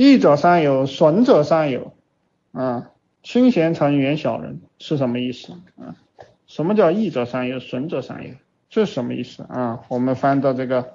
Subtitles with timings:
[0.00, 1.92] 益者三友，损者三友。
[2.52, 2.90] 啊，
[3.24, 5.54] 亲贤臣，远小人是什么意思？
[5.76, 5.96] 啊，
[6.46, 8.34] 什么叫益者三友，损者三友？
[8.70, 9.80] 这是什么意思啊？
[9.88, 10.90] 我们翻到这个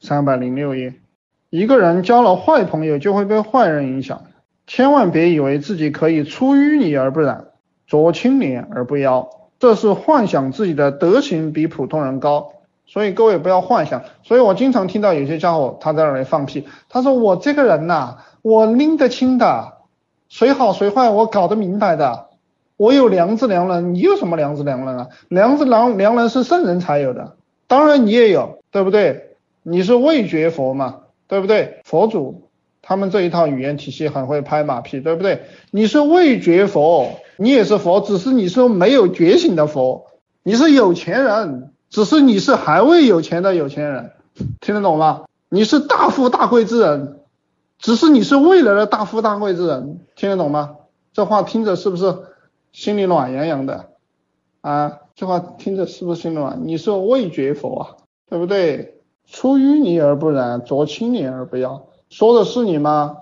[0.00, 0.94] 三百零六页，
[1.50, 4.22] 一个人交了坏朋友，就会被坏人影响。
[4.66, 7.48] 千万别以为自己可以出淤泥而不染，
[7.86, 9.28] 濯清涟而不妖，
[9.58, 12.52] 这是幻想自己的德行比普通人高。
[12.86, 14.04] 所以各位不要幻想。
[14.22, 19.78] 所以我经常听到有些家伙他在那里放屁，他说我这个人呐，我拎得清的，
[20.28, 22.26] 谁好谁坏我搞得明白的，
[22.76, 25.08] 我有良知良能，你有什么良知良能啊？
[25.28, 27.36] 良知良良能是圣人才有的，
[27.66, 29.36] 当然你也有，对不对？
[29.62, 31.80] 你是未觉佛嘛，对不对？
[31.84, 32.42] 佛祖。
[32.80, 35.42] 他们这一套语言体系很会拍马屁，对不对？
[35.70, 40.06] 你是未觉佛，你也是佛，只是你是没有觉醒的佛。
[40.42, 44.12] 你是有钱人，只是你是还未有钱的有钱人，
[44.62, 45.24] 听得懂吗？
[45.50, 47.17] 你是大富大贵之人，
[47.78, 50.76] 只是你是未来的大富大贵之人，听得懂吗？
[51.12, 52.16] 这话听着是不是
[52.72, 53.86] 心里暖洋洋的
[54.60, 54.98] 啊？
[55.14, 56.60] 这话听着是不是心暖？
[56.64, 57.86] 你是未觉佛啊，
[58.28, 59.00] 对不对？
[59.30, 61.86] 出淤泥而不染，濯清涟而不妖。
[62.08, 63.18] 说的是你吗？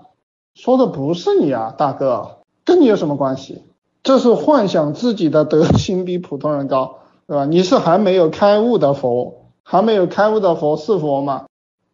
[0.55, 3.63] 说的不是你啊，大哥，跟你有什么关系？
[4.03, 7.45] 这是幻想自己的德行比普通人高，对吧？
[7.45, 11.45] 你是还没有开悟的佛，还没有开悟的佛是佛吗？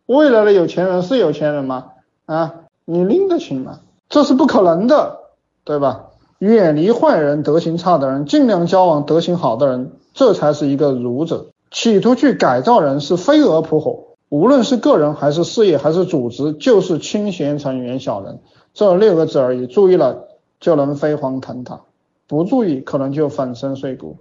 [0.05, 1.91] 未来的有钱人是有钱人吗？
[2.25, 2.53] 啊，
[2.85, 3.79] 你拎得清吗？
[4.09, 5.19] 这是不可能的，
[5.63, 6.09] 对吧？
[6.39, 11.47] 远离坏人、德行差的人，尽量交往德行好的人，这才是一个儒者。
[11.71, 14.03] 企图去改造人是飞蛾扑火。
[14.29, 18.39] 无论是个人还是事业还是组织，就是清闲成远小人
[18.73, 19.67] 这六个字而已。
[19.67, 20.27] 注意了
[20.59, 21.81] 就能飞黄腾达，
[22.27, 24.17] 不注意可能就粉身碎骨。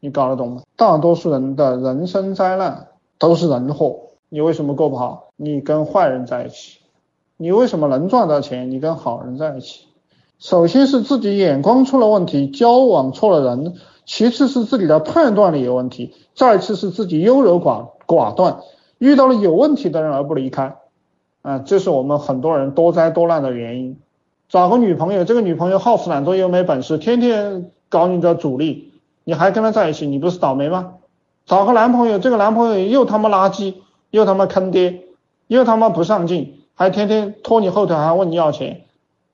[0.00, 0.62] 你搞得懂吗？
[0.76, 4.00] 大多数人的人生灾难都是人祸。
[4.28, 5.28] 你为什么过不好？
[5.36, 6.80] 你跟坏人在一起。
[7.42, 8.70] 你为什么能赚到钱？
[8.70, 9.86] 你跟好人在一起。
[10.38, 13.72] 首先是自己眼光出了问题，交往错了人；
[14.06, 18.58] 其次是自己的判断力有问题；再次是自己优柔寡寡断。
[18.98, 20.76] 遇到了有问题的人而不离开，
[21.42, 23.98] 啊，这是我们很多人多灾多难的原因。
[24.48, 28.92] 找个女朋友，这个女朋友好吃懒做又没本事，天天搞你的主力，
[29.24, 30.92] 你还跟她在一起，你不是倒霉吗？
[31.44, 33.74] 找个男朋友，这个男朋友又他妈垃圾，
[34.10, 35.00] 又他妈坑爹，
[35.48, 38.84] 又他妈不上进，还天天拖你后腿，还问你要钱，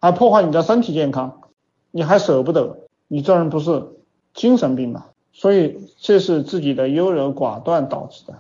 [0.01, 1.41] 还破坏你的身体健康，
[1.91, 3.85] 你还舍不得，你这人不是
[4.35, 5.07] 精神病吗？
[5.33, 8.35] 所以这是自己的优柔寡断导致的。